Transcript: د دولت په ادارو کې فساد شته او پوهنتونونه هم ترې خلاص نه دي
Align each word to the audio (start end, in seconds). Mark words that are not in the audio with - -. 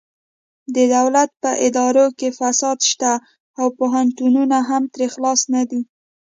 د 0.75 0.77
دولت 0.95 1.29
په 1.41 1.49
ادارو 1.67 2.05
کې 2.19 2.29
فساد 2.39 2.79
شته 2.89 3.11
او 3.59 3.67
پوهنتونونه 3.79 4.57
هم 4.69 4.83
ترې 4.93 5.07
خلاص 5.13 5.41
نه 5.53 5.61
دي 5.69 5.81